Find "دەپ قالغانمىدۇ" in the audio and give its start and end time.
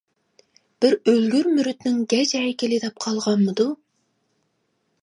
2.87-3.71